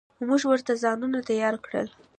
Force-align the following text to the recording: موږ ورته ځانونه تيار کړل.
موږ 0.27 0.41
ورته 0.47 0.73
ځانونه 0.83 1.19
تيار 1.29 1.55
کړل. 1.65 1.87